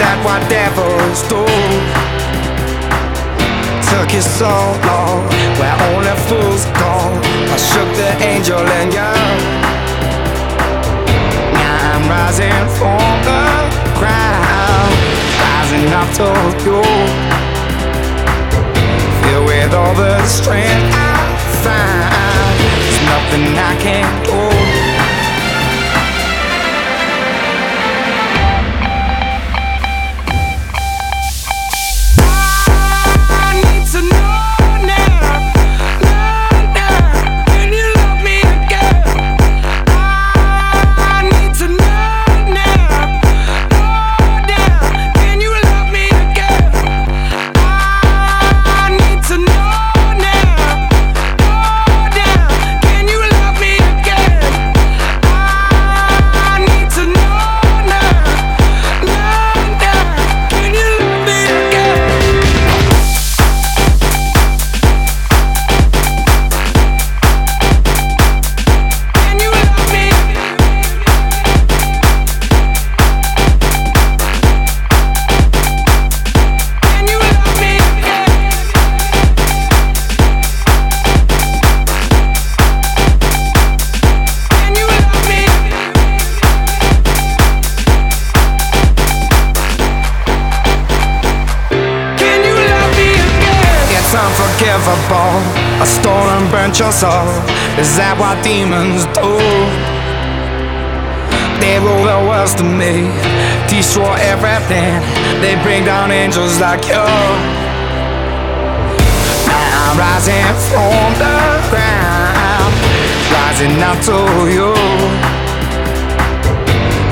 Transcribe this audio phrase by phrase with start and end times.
[0.00, 1.44] that what devils do?
[3.92, 4.48] Took you so
[4.88, 5.28] long,
[5.60, 6.92] where only fools go.
[7.52, 9.12] I shook the angel in you.
[11.52, 13.44] Now I'm rising from the
[14.00, 14.92] ground,
[15.44, 16.28] rising up to
[16.64, 16.80] you.
[19.20, 21.12] Filled with all the strength I
[21.60, 24.49] find, there's nothing I can't do.
[94.60, 95.82] Unforgivable.
[95.82, 97.28] A stolen burnt your soul.
[97.78, 99.38] Is that what demons do?
[101.60, 103.08] They rule the world to me,
[103.68, 105.00] destroy everything.
[105.40, 107.04] They bring down angels like you.
[109.48, 111.36] I'm rising from the
[111.68, 112.72] ground,
[113.28, 114.18] rising up to
[114.48, 114.72] you.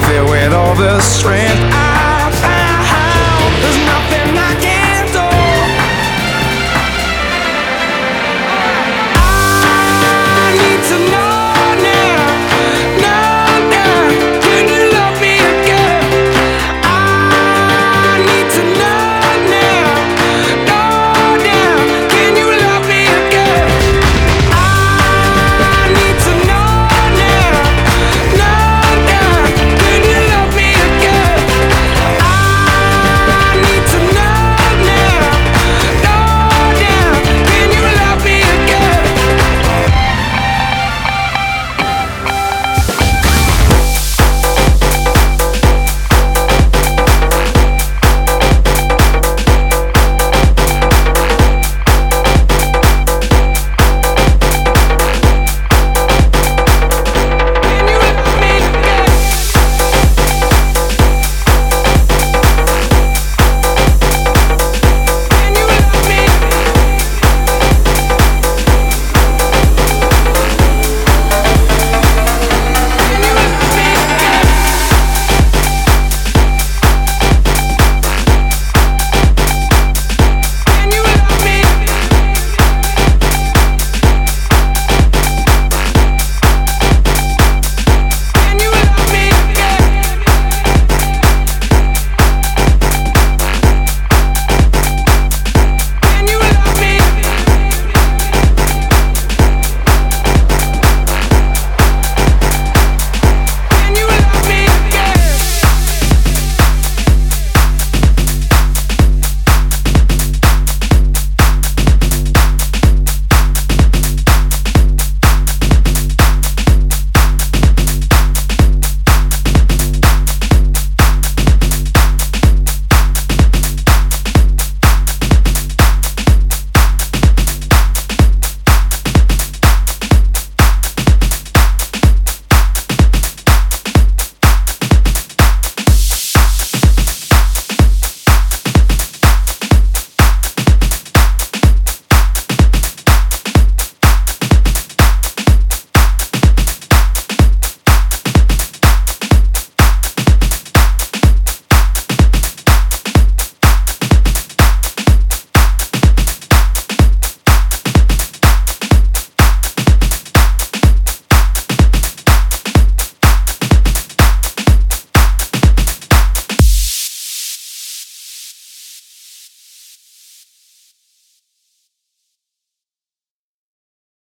[0.06, 1.67] Filled with all the strength.
[1.67, 1.67] I